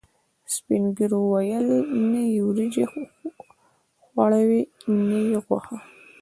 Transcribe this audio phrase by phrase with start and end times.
[0.53, 1.67] سپینږیرو ویل:
[2.11, 4.61] نه یې وریجې خوړاوې،
[5.09, 5.77] نه یې غوښه.